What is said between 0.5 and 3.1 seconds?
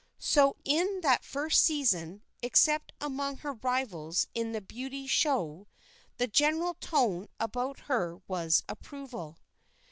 in that first season, except